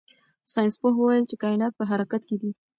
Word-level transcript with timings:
ساینس 0.53 0.75
پوه 0.81 0.93
وویل 0.97 1.23
چې 1.29 1.35
کائنات 1.43 1.73
په 1.77 1.83
حرکت 1.91 2.21
کې 2.29 2.35
دي. 2.41 2.51